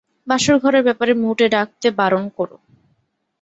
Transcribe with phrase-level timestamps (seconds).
[0.27, 2.57] বাসরঘরের ব্যাপারে মুটে ডাকতে বারণ কোরো।